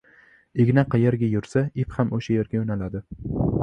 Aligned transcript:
•Igna 0.63 0.85
qayerga 0.95 1.29
yursa, 1.35 1.65
ip 1.85 1.95
ham 1.99 2.17
o‘sha 2.21 2.39
yerga 2.39 2.63
yo‘naladi. 2.63 3.09